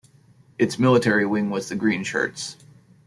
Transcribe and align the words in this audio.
Its 0.57 0.79
military 0.79 1.27
wing 1.27 1.51
was 1.51 1.69
the 1.69 1.75
Greenshirts. 1.75 2.55